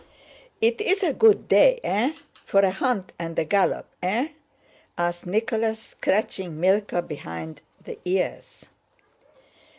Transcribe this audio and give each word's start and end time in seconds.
"It's 0.61 1.03
a 1.03 1.13
good 1.13 1.47
day, 1.47 1.79
eh? 1.83 2.15
For 2.33 2.61
a 2.61 2.71
hunt 2.71 3.13
and 3.19 3.37
a 3.37 3.45
gallop, 3.45 3.85
eh?" 4.01 4.29
asked 4.97 5.27
Nicholas, 5.27 5.77
scratching 5.77 6.57
Mílka 6.57 7.07
behind 7.07 7.61
the 7.83 7.99
ears. 8.03 8.65